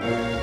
Bye. 0.00 0.39